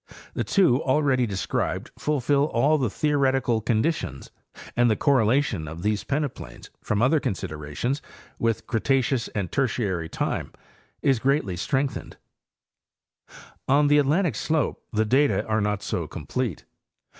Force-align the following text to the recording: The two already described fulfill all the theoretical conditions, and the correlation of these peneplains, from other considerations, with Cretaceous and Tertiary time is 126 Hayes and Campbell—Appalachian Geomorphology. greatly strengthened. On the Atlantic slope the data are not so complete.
The 0.33 0.43
two 0.43 0.81
already 0.81 1.27
described 1.27 1.91
fulfill 1.95 2.45
all 2.45 2.79
the 2.79 2.89
theoretical 2.89 3.61
conditions, 3.61 4.31
and 4.75 4.89
the 4.89 4.95
correlation 4.95 5.67
of 5.67 5.83
these 5.83 6.03
peneplains, 6.03 6.71
from 6.81 7.03
other 7.03 7.19
considerations, 7.19 8.01
with 8.39 8.65
Cretaceous 8.65 9.27
and 9.35 9.51
Tertiary 9.51 10.09
time 10.09 10.53
is 11.03 11.23
126 11.23 11.23
Hayes 11.71 11.97
and 11.97 12.17
Campbell—Appalachian 12.17 12.17
Geomorphology. 13.29 13.61
greatly 13.61 13.61
strengthened. 13.61 13.63
On 13.67 13.87
the 13.89 13.99
Atlantic 13.99 14.35
slope 14.35 14.83
the 14.91 15.05
data 15.05 15.45
are 15.45 15.61
not 15.61 15.83
so 15.83 16.07
complete. 16.07 16.65